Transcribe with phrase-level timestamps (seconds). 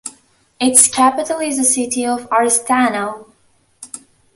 [0.59, 3.29] Its capital is the city of Oristano.